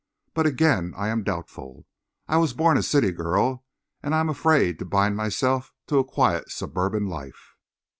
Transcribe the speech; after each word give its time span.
But, 0.33 0.47
again, 0.47 0.95
I 0.97 1.09
am 1.09 1.21
doubtful. 1.21 1.85
I 2.27 2.37
was 2.37 2.53
born 2.53 2.75
a 2.75 2.81
city 2.81 3.11
girl, 3.11 3.63
and 4.01 4.15
I 4.15 4.19
am 4.19 4.29
afraid 4.29 4.79
to 4.79 4.85
bind 4.85 5.15
myself 5.15 5.75
to 5.85 5.99
a 5.99 6.03
quiet 6.03 6.49
suburban 6.49 7.05
life." 7.05 7.53